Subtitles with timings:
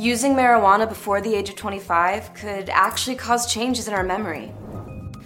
[0.00, 4.52] Using marijuana before the age of 25 could actually cause changes in our memory.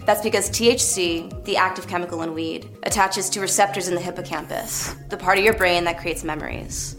[0.06, 5.18] That's because THC, the active chemical in weed, attaches to receptors in the hippocampus, the
[5.18, 6.96] part of your brain that creates memories.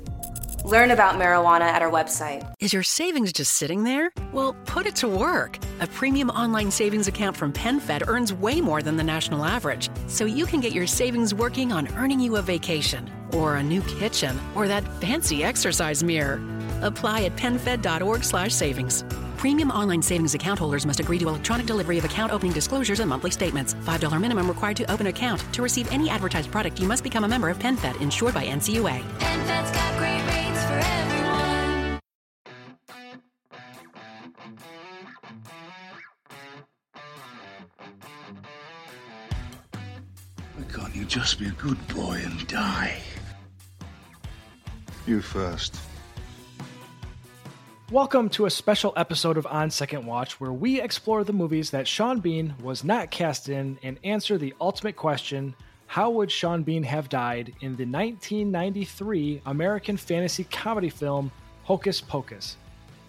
[0.64, 2.48] Learn about marijuana at our website.
[2.60, 4.14] Is your savings just sitting there?
[4.32, 5.58] Well, put it to work.
[5.80, 10.26] A premium online savings account from PenFed earns way more than the national average, so
[10.26, 14.40] you can get your savings working on earning you a vacation, or a new kitchen,
[14.54, 16.40] or that fancy exercise mirror.
[16.84, 19.04] Apply at PenFed.org/savings.
[19.38, 23.10] Premium online savings account holders must agree to electronic delivery of account opening disclosures and
[23.10, 23.74] monthly statements.
[23.74, 25.44] $5 minimum required to open account.
[25.54, 29.02] To receive any advertised product, you must become a member of PenFed, insured by NCUA.
[29.20, 32.00] PenFed's got great rates for everyone.
[40.56, 43.02] Why can't you just be a good boy and die?
[45.06, 45.76] You first.
[47.94, 51.88] Welcome to a special episode of On Second Watch where we explore the movies that
[51.88, 55.54] Sean Bean was not cast in and answer the ultimate question
[55.86, 61.32] how would Sean Bean have died in the 1993 American fantasy comedy film
[61.66, 62.58] Hocus Pocus?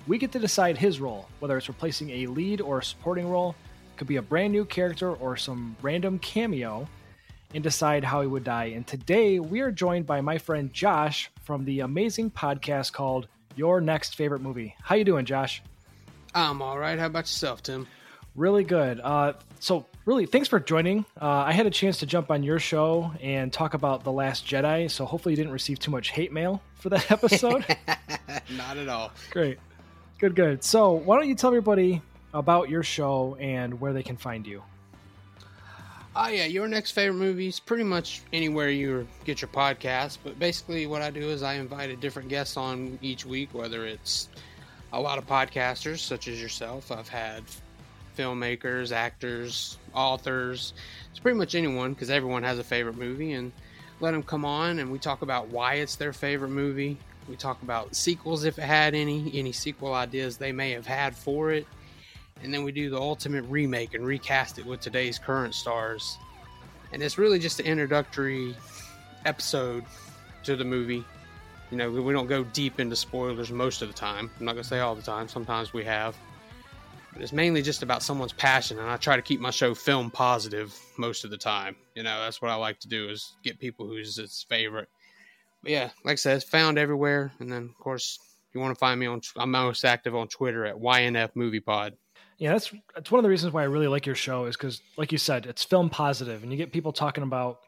[0.07, 3.55] We get to decide his role, whether it's replacing a lead or a supporting role,
[3.97, 6.87] could be a brand new character or some random cameo,
[7.55, 8.67] and decide how he would die.
[8.67, 13.81] And today we are joined by my friend Josh from the amazing podcast called Your
[13.81, 14.75] Next Favorite Movie.
[14.83, 15.63] How you doing, Josh?
[16.35, 16.99] I'm all right.
[16.99, 17.87] How about yourself, Tim?
[18.35, 19.01] Really good.
[19.01, 21.05] Uh, so, really, thanks for joining.
[21.21, 24.45] Uh, I had a chance to jump on your show and talk about The Last
[24.45, 27.65] Jedi, so hopefully you didn't receive too much hate mail for that episode.
[28.57, 29.13] Not at all.
[29.31, 29.59] Great.
[30.19, 30.65] Good, good.
[30.65, 32.03] So, why don't you tell everybody
[32.33, 34.63] about your show and where they can find you?
[36.17, 40.19] Oh yeah, your next favorite movies, pretty much anywhere you get your podcast.
[40.23, 43.85] But basically, what I do is I invite a different guest on each week, whether
[43.85, 44.29] it's
[44.93, 46.93] a lot of podcasters such as yourself.
[46.93, 47.43] I've had
[48.17, 50.75] filmmakers, actors, authors.
[51.11, 53.51] It's pretty much anyone because everyone has a favorite movie, and
[53.99, 56.97] let them come on and we talk about why it's their favorite movie.
[57.29, 61.17] We talk about sequels if it had any, any sequel ideas they may have had
[61.17, 61.67] for it
[62.43, 66.19] and then we do the ultimate remake and recast it with today's current stars.
[66.93, 68.55] And it's really just an introductory
[69.25, 69.85] episode
[70.45, 71.05] to the movie.
[71.71, 74.31] You know, we don't go deep into spoilers most of the time.
[74.39, 76.17] I'm not going to say all the time, sometimes we have.
[77.13, 80.11] But it's mainly just about someone's passion, and I try to keep my show film
[80.11, 81.77] positive most of the time.
[81.95, 84.89] You know, that's what I like to do is get people who's its favorite.
[85.63, 87.33] But yeah, like I said, it's found everywhere.
[87.39, 88.19] And then, of course,
[88.49, 91.61] if you want to find me on, I'm most active on Twitter at YNF Movie
[91.61, 91.97] Pod.
[92.39, 94.81] Yeah, that's that's one of the reasons why I really like your show is because,
[94.97, 97.61] like you said, it's film positive, and you get people talking about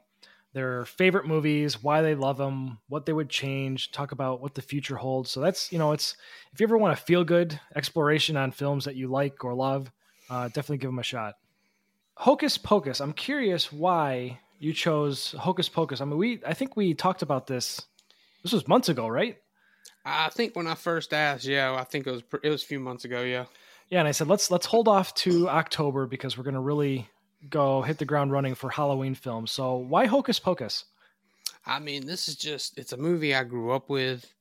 [0.52, 4.62] their favorite movies, why they love them, what they would change, talk about what the
[4.62, 5.30] future holds.
[5.30, 6.16] So that's you know, it's
[6.52, 9.90] if you ever want a feel good exploration on films that you like or love,
[10.30, 11.34] uh, definitely give them a shot.
[12.16, 13.00] Hocus Pocus.
[13.00, 16.00] I'm curious why you chose Hocus Pocus.
[16.00, 17.82] I mean, we I think we talked about this.
[18.42, 19.36] This was months ago, right?
[20.04, 22.80] I think when I first asked, yeah, I think it was it was a few
[22.80, 23.44] months ago, yeah.
[23.90, 27.08] Yeah, and I said let's let's hold off to October because we're going to really
[27.48, 29.52] go hit the ground running for Halloween films.
[29.52, 30.84] So why Hocus Pocus?
[31.64, 34.32] I mean, this is just it's a movie I grew up with.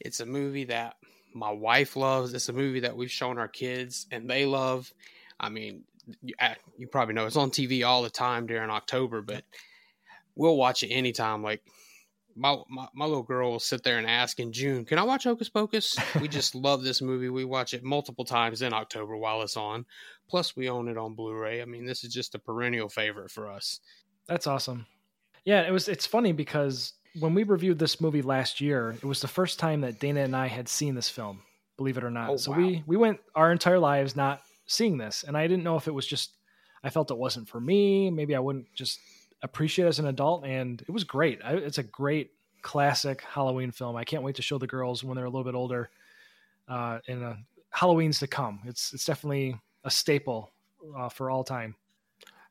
[0.00, 0.96] It's a movie that
[1.34, 2.32] my wife loves.
[2.32, 4.92] It's a movie that we've shown our kids and they love.
[5.38, 5.84] I mean,
[6.22, 6.34] you,
[6.78, 9.44] you probably know it's on TV all the time during October, but
[10.34, 11.42] we'll watch it anytime.
[11.42, 11.62] Like
[12.36, 15.24] my, my my little girl will sit there and ask in June, "Can I watch
[15.24, 17.28] Hocus Pocus?" we just love this movie.
[17.28, 19.86] We watch it multiple times in October while it's on.
[20.28, 21.62] Plus, we own it on Blu-ray.
[21.62, 23.80] I mean, this is just a perennial favorite for us.
[24.28, 24.86] That's awesome.
[25.44, 25.88] Yeah, it was.
[25.88, 29.80] It's funny because when we reviewed this movie last year, it was the first time
[29.80, 31.42] that Dana and I had seen this film.
[31.76, 32.30] Believe it or not.
[32.30, 32.58] Oh, so wow.
[32.58, 35.94] we we went our entire lives not seeing this, and I didn't know if it
[35.94, 36.32] was just
[36.82, 38.10] I felt it wasn't for me.
[38.10, 39.00] Maybe I wouldn't just
[39.46, 41.40] appreciate as an adult, and it was great.
[41.42, 43.96] I, it's a great classic Halloween film.
[43.96, 45.88] I can't wait to show the girls when they're a little bit older.
[46.68, 47.36] Uh, in uh,
[47.70, 50.50] Halloween's to come, it's it's definitely a staple
[50.96, 51.74] uh, for all time.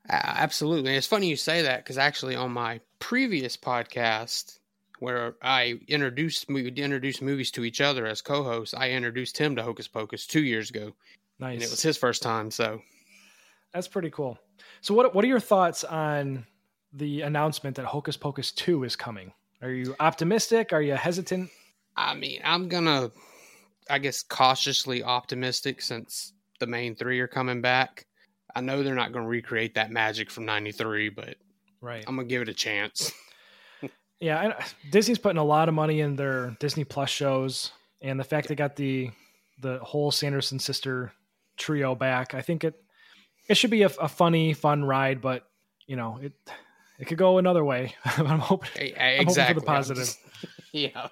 [0.09, 0.95] Absolutely.
[0.95, 4.59] It's funny you say that because actually on my previous podcast
[4.99, 9.63] where I introduced we introduced movies to each other as co-hosts, I introduced him to
[9.63, 10.93] Hocus Pocus two years ago,
[11.39, 11.55] Nice.
[11.55, 12.51] and it was his first time.
[12.51, 12.81] So
[13.73, 14.37] That's pretty cool.
[14.81, 16.45] So what what are your thoughts on
[16.95, 19.33] the announcement that Hocus Pocus 2 is coming?
[19.61, 20.73] Are you optimistic?
[20.73, 21.49] Are you hesitant?
[21.95, 23.11] I mean, I'm gonna,
[23.89, 28.05] I guess, cautiously optimistic since the main three are coming back.
[28.55, 31.35] I know they're not going to recreate that magic from '93, but
[31.81, 32.03] Right.
[32.07, 33.11] I'm gonna give it a chance.
[34.21, 38.17] Yeah, I, uh, Disney's putting a lot of money in their Disney Plus shows, and
[38.17, 39.11] the fact they got the
[39.59, 41.11] the whole Sanderson sister
[41.57, 42.33] trio back.
[42.33, 42.81] I think it
[43.49, 45.45] it should be a, a funny, fun ride, but
[45.85, 46.31] you know it
[46.99, 47.95] it could go another way.
[48.05, 50.15] I'm hoping I'm hoping for the positive.
[50.71, 51.09] yeah.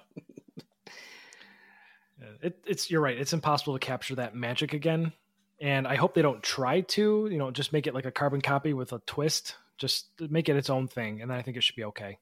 [2.42, 3.18] it, it's you're right.
[3.18, 5.12] It's impossible to capture that magic again,
[5.60, 7.28] and I hope they don't try to.
[7.30, 9.56] You know, just make it like a carbon copy with a twist.
[9.76, 12.18] Just make it its own thing, and then I think it should be okay.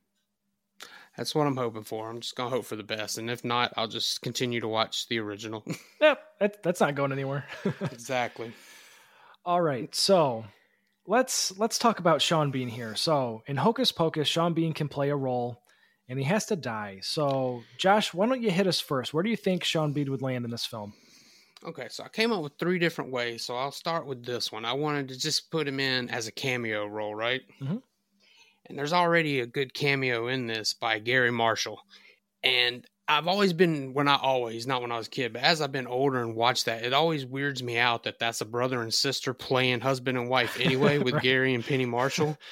[1.16, 2.08] That's what I'm hoping for.
[2.08, 5.08] I'm just gonna hope for the best, and if not, I'll just continue to watch
[5.08, 5.62] the original.
[6.00, 7.44] Yep, that, that's not going anywhere.
[7.82, 8.52] exactly.
[9.44, 10.44] All right, so
[11.06, 12.94] let's let's talk about Sean Bean here.
[12.94, 15.62] So in Hocus Pocus, Sean Bean can play a role,
[16.08, 17.00] and he has to die.
[17.02, 19.12] So Josh, why don't you hit us first?
[19.12, 20.94] Where do you think Sean Bean would land in this film?
[21.64, 23.44] Okay, so I came up with three different ways.
[23.44, 24.64] So I'll start with this one.
[24.64, 27.42] I wanted to just put him in as a cameo role, right?
[27.60, 27.82] Mhm.
[28.66, 31.80] And there's already a good cameo in this by Garry Marshall.
[32.42, 32.86] And
[33.18, 35.72] I've always been, when I always, not when I was a kid, but as I've
[35.72, 38.92] been older and watched that, it always weirds me out that that's a brother and
[38.92, 41.22] sister playing husband and wife anyway with Right.
[41.22, 42.38] Garry and Penny Marshall.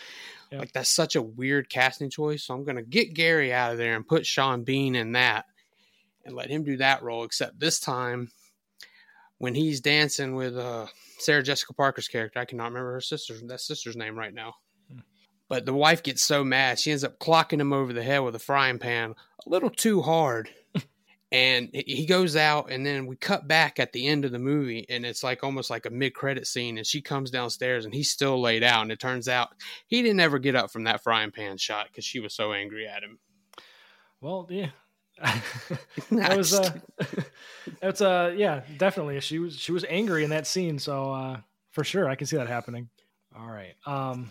[0.50, 0.60] Yep.
[0.60, 2.42] Like that's such a weird casting choice.
[2.42, 5.44] So I'm going to get Garry out of there and put Sean Bean in that
[6.24, 7.22] and let him do that role.
[7.22, 8.32] Except this time,
[9.38, 10.86] when he's dancing with uh,
[11.18, 14.54] Sarah Jessica Parker's character, I cannot remember her sister's that sister's name right now.
[15.48, 18.34] But the wife gets so mad, she ends up clocking him over the head with
[18.34, 19.14] a frying pan
[19.46, 20.50] a little too hard.
[21.32, 24.86] and he- goes out, and then we cut back at the end of the movie,
[24.88, 26.78] and it's like almost like a mid credit scene.
[26.78, 28.82] And she comes downstairs, and he's still laid out.
[28.82, 29.50] And it turns out
[29.86, 32.86] he didn't ever get up from that frying pan shot because she was so angry
[32.86, 33.18] at him.
[34.20, 34.70] Well, yeah.
[36.12, 36.72] that was uh
[37.80, 39.20] that's uh yeah, definitely.
[39.20, 41.40] She was she was angry in that scene, so uh
[41.72, 42.88] for sure I can see that happening.
[43.38, 43.74] All right.
[43.86, 44.30] Um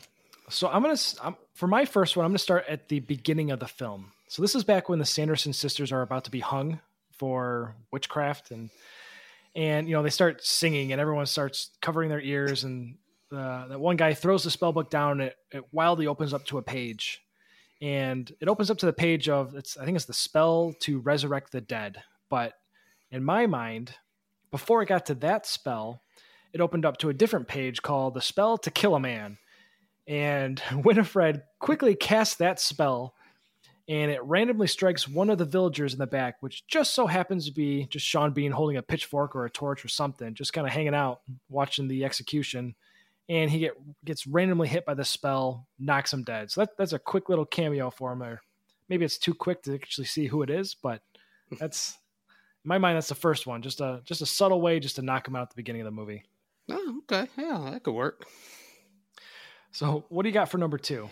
[0.50, 3.60] so I'm to I'm, for my first one I'm to start at the beginning of
[3.60, 4.12] the film.
[4.30, 6.82] So this is back when the Sanderson sisters are about to be hung
[7.18, 8.70] for witchcraft and
[9.56, 12.98] and you know they start singing and everyone starts covering their ears and
[13.36, 16.46] uh, that one guy throws the spell book down and it, it wildly opens up
[16.46, 17.24] to a page
[17.82, 21.00] and it opens up to the page of it's I think it's the spell to
[21.00, 22.04] resurrect the dead.
[22.30, 22.54] But
[23.10, 23.96] in my mind,
[24.52, 26.04] before it got to that spell,
[26.54, 29.40] it opened up to a different page called the spell to kill a man.
[30.08, 33.16] And Winifred quickly casts that spell
[33.90, 37.48] and it randomly strikes one of the villagers in the back, which just so happens
[37.48, 40.68] to be just Sean Bean holding a pitchfork or a torch or something, just kind
[40.68, 42.76] of hanging out, watching the execution.
[43.30, 43.74] And he get,
[44.06, 46.52] gets randomly hit by the spell, knocks him dead.
[46.52, 48.42] So that, that's a quick little cameo for him there.
[48.90, 51.02] Maybe it's too quick to actually see who it is, but
[51.60, 51.98] that's
[52.64, 53.64] in my mind, that's the first one.
[53.64, 55.86] Just a just a subtle way just to knock him out at the beginning of
[55.86, 56.26] the movie.
[56.70, 57.28] Oh, okay.
[57.38, 58.26] Yeah, that could work.
[59.72, 61.10] So what do you got for number two?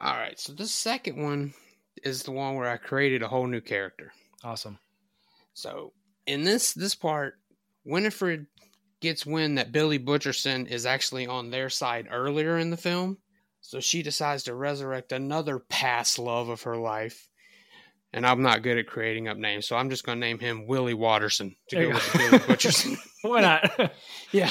[0.00, 0.38] All right.
[0.38, 1.52] So the second one
[2.02, 4.12] is the one where I created a whole new character.
[4.44, 4.78] Awesome.
[5.54, 5.92] So
[6.26, 7.34] in this this part,
[7.84, 8.46] Winifred
[9.00, 13.18] gets wind that Billy Butcherson is actually on their side earlier in the film.
[13.60, 17.28] So she decides to resurrect another past love of her life.
[18.12, 20.66] And I'm not good at creating up names, so I'm just going to name him
[20.66, 22.18] Willie Watterson to There go with go.
[22.18, 22.96] Billy Butcherson.
[23.22, 23.92] Why not?
[24.32, 24.50] Yeah.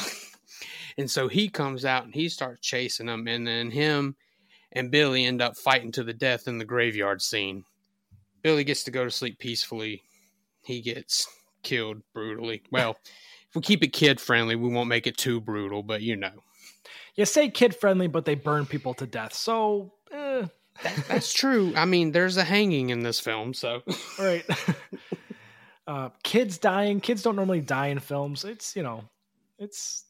[0.97, 4.15] And so he comes out and he starts chasing them, and then him
[4.75, 7.63] and Billy end up fighting to the death in the graveyard scene.
[8.43, 10.03] Billy gets to go to sleep peacefully.
[10.63, 11.27] He gets
[11.63, 12.61] killed brutally.
[12.71, 12.97] Well,
[13.49, 16.31] if we keep it kid friendly, we won't make it too brutal, but you know.
[17.15, 19.33] you say kid friendly, but they burn people to death.
[19.33, 20.45] So, eh,
[21.07, 21.73] That's true.
[21.75, 24.45] I mean, there's a hanging in this film, so all right.
[25.87, 26.99] uh, kids dying.
[26.99, 28.43] Kids don't normally die in films.
[28.43, 29.03] It's you know,
[29.57, 30.03] it's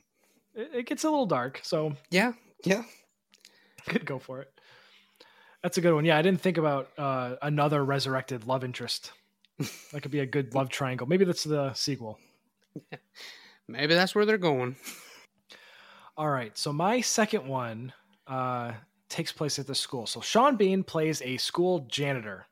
[0.56, 1.60] it, it gets a little dark.
[1.64, 2.84] So yeah, yeah.
[3.88, 4.55] could go for it.
[5.66, 6.06] That's a good one.
[6.06, 9.12] Yeah, I didn't think about uh, another resurrected love interest.
[9.92, 11.08] That could be a good love triangle.
[11.08, 12.20] Maybe that's the sequel.
[13.68, 14.76] Maybe that's where they're going.
[16.18, 16.56] All right.
[16.56, 17.94] So my second one
[18.28, 18.74] uh,
[19.10, 20.06] takes place at the school.
[20.06, 22.46] So Sean Bean plays a school janitor,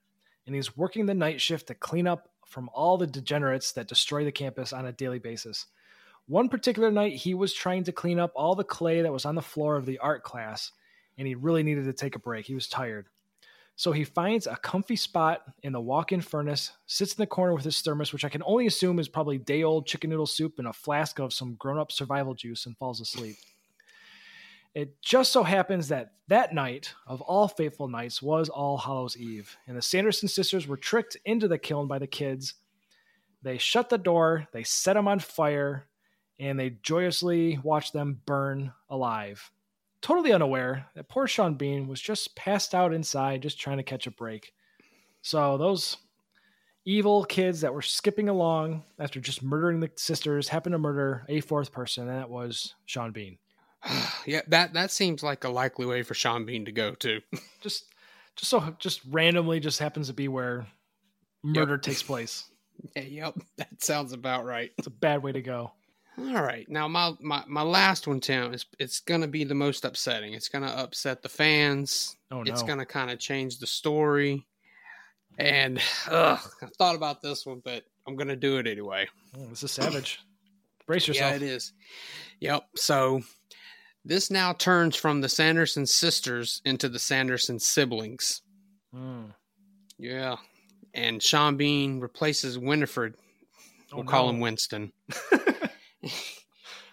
[0.48, 4.24] and he's working the night shift to clean up from all the degenerates that destroy
[4.24, 5.68] the campus on a daily basis.
[6.26, 9.36] One particular night, he was trying to clean up all the clay that was on
[9.36, 10.72] the floor of the art class,
[11.18, 12.46] and he really needed to take a break.
[12.46, 13.08] He was tired.
[13.76, 17.56] So he finds a comfy spot in the walk in furnace, sits in the corner
[17.56, 20.60] with his thermos, which I can only assume is probably day old chicken noodle soup
[20.60, 23.36] and a flask of some grown up survival juice, and falls asleep.
[24.76, 29.56] It just so happens that that night, of all fateful nights, was All Hallows Eve,
[29.68, 32.56] and the Sanderson sisters were tricked into the kiln by the kids.
[33.42, 35.88] They shut the door, they set them on fire,
[36.40, 39.52] and they joyously watched them burn alive.
[40.04, 44.06] Totally unaware that poor Sean Bean was just passed out inside, just trying to catch
[44.06, 44.54] a break.
[45.24, 45.98] So those,
[46.86, 51.40] evil kids that were skipping along after just murdering the sisters happened to murder a
[51.42, 53.38] fourth person, and that was Sean Bean.
[54.26, 57.20] Yeah, that that seems like a likely way for Sean Bean to go too.
[57.62, 57.94] Just,
[58.38, 60.66] just so, just randomly, just happens to be where
[61.44, 62.46] murder takes place.
[62.96, 64.72] Yeah, yep, that sounds about right.
[64.78, 65.74] It's a bad way to go.
[66.18, 69.84] All right, now my my, my last one, Tim, is it's gonna be the most
[69.84, 70.34] upsetting.
[70.34, 72.16] It's gonna upset the fans.
[72.30, 72.52] Oh no!
[72.52, 74.46] It's gonna kind of change the story.
[75.40, 79.08] And ugh, I thought about this one, but I'm gonna do it anyway.
[79.36, 80.20] Oh, this is savage.
[80.86, 81.32] Brace yourself.
[81.32, 81.74] Yeah, it is.
[82.42, 82.64] Yep.
[82.76, 83.22] So
[84.06, 88.42] this now turns from the Sanderson sisters into the Sanderson siblings.
[88.94, 89.34] Mm.
[89.98, 90.36] Yeah.
[90.94, 93.16] And Sean Bean replaces Winifred.
[93.92, 94.34] Oh, We'll call no.
[94.34, 94.92] him Winston.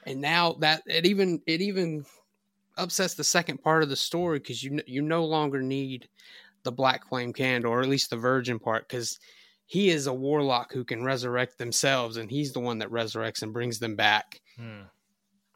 [0.07, 2.05] and now that it even it even
[2.77, 6.09] upsets the second part of the story because you you no longer need
[6.63, 9.19] the black flame candle or at least the virgin part because
[9.67, 13.53] he is a warlock who can resurrect themselves and he's the one that resurrects and
[13.53, 14.83] brings them back Hmm.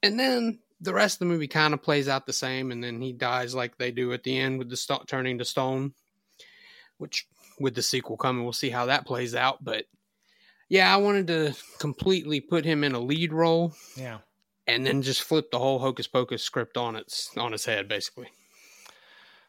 [0.02, 3.00] and then the rest of the movie kind of plays out the same and then
[3.00, 5.94] he dies like they do at the end with the sto- turning to stone
[6.98, 7.26] which
[7.58, 9.84] with the sequel coming we'll see how that plays out but
[10.68, 14.18] yeah i wanted to completely put him in a lead role Yeah.
[14.66, 18.28] and then just flip the whole hocus pocus script on its on its head basically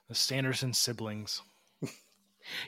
[0.09, 1.41] The Sanderson siblings.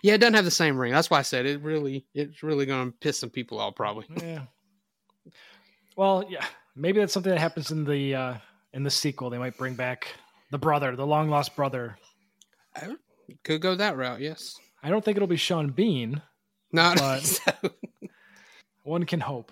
[0.01, 2.65] yeah it doesn't have the same ring that's why i said it really it's really
[2.65, 4.43] gonna piss some people off probably Yeah.
[5.95, 6.45] Well, yeah.
[6.75, 8.33] Maybe that's something that happens in the uh
[8.71, 9.31] in the sequel.
[9.31, 10.07] They might bring back
[10.51, 11.97] the brother, the long lost brother.
[13.43, 16.21] could go that route yes I don't think it'll be Sean Bean.
[16.71, 17.51] Not But- so-
[18.87, 19.51] One can hope.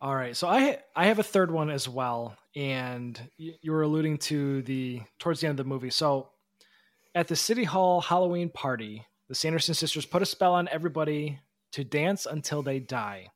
[0.00, 4.18] All right, so I I have a third one as well, and you were alluding
[4.18, 5.90] to the towards the end of the movie.
[5.90, 6.28] So,
[7.12, 11.40] at the city hall Halloween party, the Sanderson sisters put a spell on everybody
[11.72, 13.32] to dance until they die.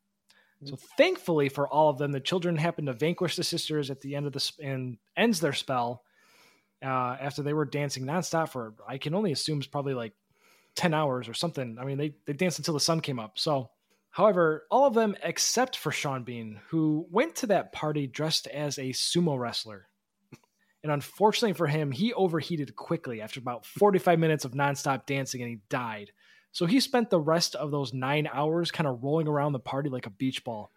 [0.63, 4.15] So, thankfully for all of them, the children happen to vanquish the sisters at the
[4.15, 6.05] end of the sp- and ends their spell
[6.85, 10.13] uh, after they were dancing nonstop for I can only assume it's probably like
[10.77, 11.79] ten hours or something.
[11.81, 13.41] I mean, they they danced until the sun came up.
[13.41, 13.71] So.
[14.15, 18.79] However, all of them except for Sean Bean, who went to that party dressed as
[18.79, 19.89] a sumo wrestler.
[20.85, 25.51] And unfortunately for him, he overheated quickly after about 45 minutes of nonstop dancing and
[25.51, 26.13] he died.
[26.53, 29.91] So he spent the rest of those nine hours kind of rolling around the party
[29.91, 30.71] like a beach ball.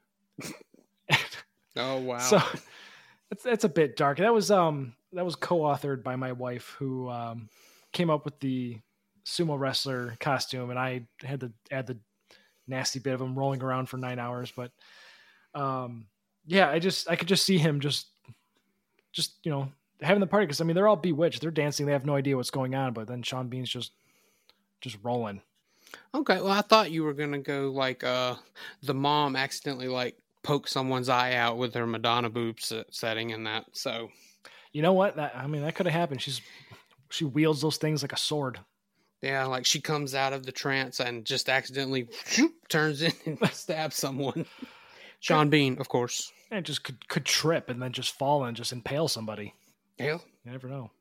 [1.76, 2.42] oh wow So
[3.30, 4.18] it's it's a bit dark.
[4.18, 7.50] That was um that was co-authored by my wife who um
[7.94, 8.80] came up with the
[9.28, 12.00] sumo wrestler costume and I had to add the
[12.68, 14.72] nasty bit of him rolling around for 9 hours but
[15.54, 16.06] um
[16.50, 18.08] yeah, I just I could just see him just
[19.12, 19.70] just, you know,
[20.02, 21.42] having the party cuz I mean they're all bewitched.
[21.42, 23.92] They're dancing, they have no idea what's going on, but then Sean Bean's just
[24.82, 25.42] just rolling.
[26.14, 28.36] Okay, well, I thought you were gonna go like uh
[28.84, 33.66] the mom accidentally like poke someone's eye out with her Madonna boobs setting and that.
[33.74, 34.10] So
[34.72, 35.16] You know what?
[35.18, 36.22] That I mean that could have happened.
[36.22, 36.42] She's
[37.10, 38.60] she wields those things like a sword.
[39.22, 42.08] Yeah, like she comes out of the trance and just accidentally
[42.70, 44.46] turns in and stabs someone.
[45.20, 46.32] Sean Bean, of course.
[46.52, 49.54] And just could could trip and then just fall and just impale somebody.
[49.98, 50.20] Yeah.
[50.46, 50.92] You never know.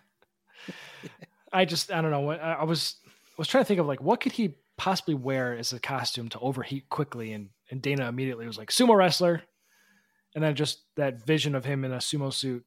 [1.53, 4.03] I just I don't know I, I was I was trying to think of like
[4.03, 8.47] what could he possibly wear as a costume to overheat quickly and and Dana immediately
[8.47, 9.43] was like sumo wrestler
[10.35, 12.65] and then just that vision of him in a sumo suit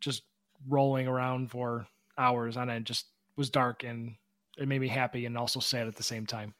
[0.00, 0.22] just
[0.68, 3.06] rolling around for hours on end just
[3.40, 4.14] was dark and
[4.58, 6.54] it made me happy and also sad at the same time.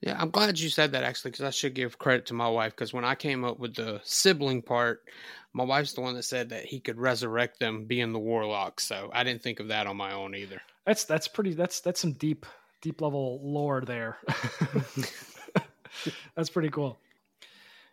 [0.00, 2.72] Yeah, I'm glad you said that actually, because I should give credit to my wife.
[2.72, 5.02] Because when I came up with the sibling part,
[5.52, 8.80] my wife's the one that said that he could resurrect them, being the warlock.
[8.80, 10.62] So I didn't think of that on my own either.
[10.86, 12.46] That's that's pretty that's that's some deep
[12.80, 14.16] deep level lore there.
[16.34, 16.98] that's pretty cool.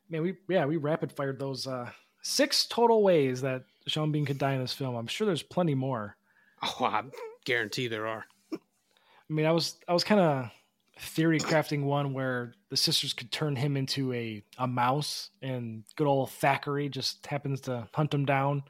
[0.10, 1.90] Man, we yeah, we rapid fired those uh
[2.22, 4.96] six total ways that Sean Bean could die in this film.
[4.96, 6.16] I'm sure there's plenty more.
[6.64, 7.04] Oh, I
[7.46, 8.26] guarantee there are.
[8.54, 10.52] I mean, I was I was kind of
[11.00, 16.08] theory crafting one where the sisters could turn him into a a mouse, and good
[16.08, 18.64] old Thackery just happens to hunt him down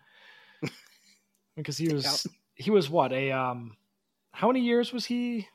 [1.55, 3.75] because he was he was what a um
[4.31, 5.47] how many years was he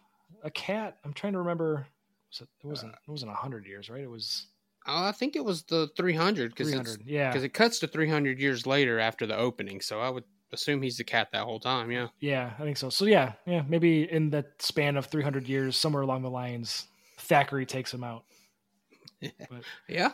[0.43, 0.99] a cat?
[1.05, 1.87] I'm trying to remember.
[2.31, 4.03] Was it, it wasn't it wasn't hundred years, right?
[4.03, 4.47] It was
[4.87, 7.03] Oh, I think it was the 300 because 300.
[7.07, 9.81] Yeah, because it cuts to 300 years later after the opening.
[9.81, 11.91] So I would assume he's the cat that whole time.
[11.91, 12.09] Yeah.
[12.21, 12.91] yeah, I think so.
[12.91, 16.87] So yeah, yeah, maybe in that span of 300 years, somewhere along the lines,
[17.19, 18.25] Thackery takes him out.
[19.21, 20.11] But Yeah.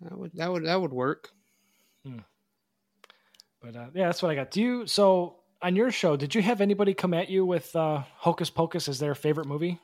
[0.00, 1.30] That would that would that would work.
[3.62, 4.50] But uh, yeah, that's what I got.
[4.50, 6.16] Do you so on your show?
[6.16, 9.78] Did you have anybody come at you with uh, Hocus Pocus as their favorite movie?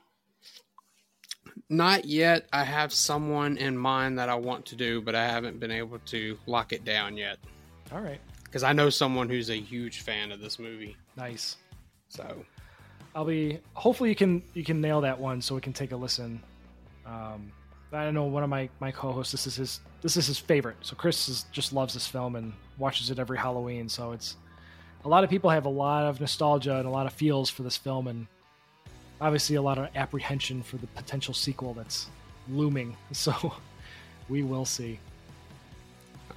[1.71, 2.49] Not yet.
[2.53, 5.99] I have someone in mind that I want to do, but I haven't been able
[6.07, 7.39] to lock it down yet.
[7.93, 8.21] All right.
[8.49, 10.97] Because I know someone who's a huge fan of this movie.
[11.17, 11.57] Nice.
[12.09, 12.45] So
[13.15, 15.97] I'll be hopefully you can you can nail that one so we can take a
[15.97, 16.43] listen.
[17.07, 17.53] Um,
[17.93, 19.33] I don't know one of my my co-hosts.
[19.33, 20.77] This is his this is his favorite.
[20.83, 23.89] So Chris is, just loves this film and watches it every Halloween.
[23.89, 24.37] So it's
[25.05, 27.63] a lot of people have a lot of nostalgia and a lot of feels for
[27.63, 28.27] this film, and
[29.21, 32.09] obviously a lot of apprehension for the potential sequel that's
[32.49, 32.97] looming.
[33.13, 33.55] So
[34.29, 34.99] we will see.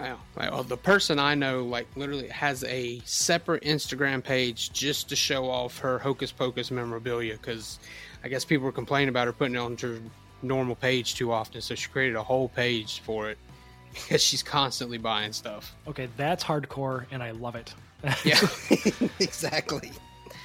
[0.01, 0.20] Wow.
[0.36, 5.50] Well, the person I know, like, literally has a separate Instagram page just to show
[5.50, 7.79] off her Hocus Pocus memorabilia because
[8.24, 10.00] I guess people were complaining about her putting it on her
[10.41, 11.62] normal page too often.
[11.62, 13.38] So she created a whole page for it
[13.93, 15.75] because she's constantly buying stuff.
[15.88, 17.74] Okay, that's hardcore, and I love it.
[18.25, 18.39] Yeah,
[19.20, 19.91] exactly.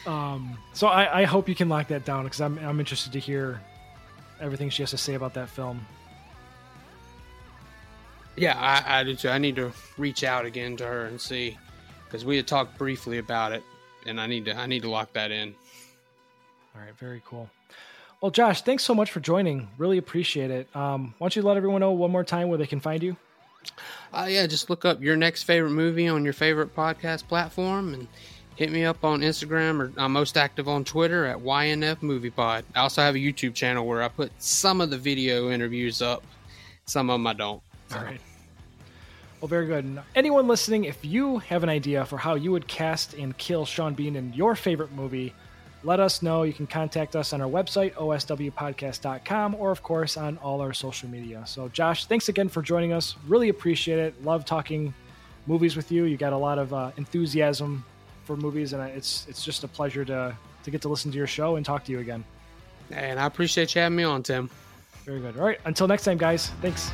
[0.06, 3.18] Um, so I, I hope you can lock that down because I'm I'm interested to
[3.18, 3.62] hear
[4.42, 5.86] everything she has to say about that film.
[8.36, 9.30] Yeah, I, I do too.
[9.30, 11.56] I need to reach out again to her and see
[12.04, 13.62] because we had talked briefly about it,
[14.06, 15.54] and I need to I need to lock that in.
[16.74, 17.48] All right, very cool.
[18.20, 19.68] Well, Josh, thanks so much for joining.
[19.78, 20.74] Really appreciate it.
[20.74, 23.16] Um, why don't you let everyone know one more time where they can find you?
[24.12, 28.08] Uh, yeah, just look up your next favorite movie on your favorite podcast platform and
[28.54, 32.64] hit me up on Instagram or I'm most active on Twitter at YNF Movie Pod.
[32.74, 36.22] I also have a YouTube channel where I put some of the video interviews up,
[36.86, 37.62] some of them I don't.
[37.98, 38.20] All right.
[39.40, 39.84] Well, very good.
[39.84, 43.66] And anyone listening, if you have an idea for how you would cast and kill
[43.66, 45.34] Sean Bean in your favorite movie,
[45.84, 46.42] let us know.
[46.42, 51.08] You can contact us on our website, oswpodcast.com, or of course on all our social
[51.08, 51.42] media.
[51.46, 53.14] So, Josh, thanks again for joining us.
[53.28, 54.24] Really appreciate it.
[54.24, 54.94] Love talking
[55.46, 56.04] movies with you.
[56.04, 57.84] You got a lot of uh, enthusiasm
[58.24, 61.28] for movies, and it's it's just a pleasure to to get to listen to your
[61.28, 62.24] show and talk to you again.
[62.90, 64.50] And I appreciate you having me on, Tim.
[65.04, 65.38] Very good.
[65.38, 65.60] All right.
[65.64, 66.48] Until next time, guys.
[66.60, 66.90] Thanks.